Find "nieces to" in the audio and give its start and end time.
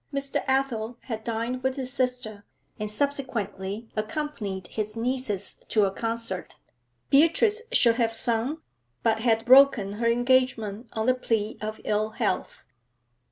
4.95-5.85